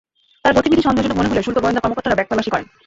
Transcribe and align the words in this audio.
তাঁর 0.43 0.53
গতিবিধি 0.57 0.81
সন্দেহজনক 0.87 1.17
মনে 1.19 1.31
হলে 1.31 1.45
শুল্ক 1.45 1.57
গোয়েন্দা 1.63 1.83
কর্মকর্তারা 1.83 2.17
ব্যাগ 2.17 2.27
তল্লাশি 2.29 2.51
করেন। 2.53 2.67